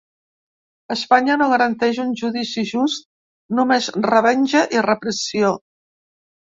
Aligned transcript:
Espanya 0.95 1.35
no 1.41 1.49
garanteix 1.51 2.01
un 2.05 2.17
judici 2.23 2.65
just; 2.73 3.07
només 3.61 3.93
revenja 4.11 4.67
i 4.81 4.87
repressió. 4.91 5.57